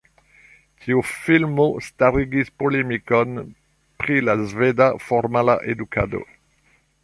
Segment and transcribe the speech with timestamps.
[0.85, 3.37] Tiu filmo starigis polemikon
[4.05, 6.27] pri la sveda formala edukado.